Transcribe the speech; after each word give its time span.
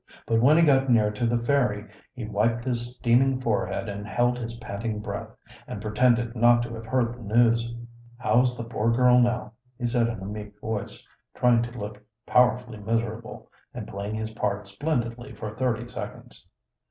But 0.25 0.41
when 0.41 0.57
he 0.57 0.63
got 0.63 0.89
near 0.89 1.11
to 1.11 1.27
the 1.27 1.37
"Fairy" 1.37 1.85
he 2.15 2.25
wiped 2.25 2.65
his 2.65 2.95
steaming 2.95 3.39
forehead 3.39 3.87
and 3.87 4.07
held 4.07 4.39
his 4.39 4.55
panting 4.57 4.99
breath, 4.99 5.29
and 5.67 5.79
pretended 5.79 6.35
not 6.35 6.63
to 6.63 6.73
have 6.73 6.87
heard 6.87 7.13
the 7.13 7.21
news. 7.21 7.71
"How's 8.17 8.57
the 8.57 8.63
poor 8.63 8.89
girl 8.91 9.19
now?" 9.19 9.51
he 9.77 9.85
said 9.85 10.07
in 10.07 10.19
a 10.19 10.25
meek 10.25 10.59
voice, 10.59 11.07
trying 11.35 11.61
to 11.61 11.77
look 11.77 12.01
powerfully 12.25 12.79
miserable, 12.79 13.51
and 13.75 13.87
playing 13.87 14.15
his 14.15 14.31
part 14.31 14.67
splendidly 14.67 15.33
for 15.35 15.51
thirty 15.51 15.87
seconds. 15.87 16.47